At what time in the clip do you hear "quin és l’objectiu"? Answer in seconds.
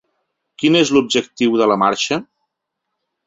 0.61-1.53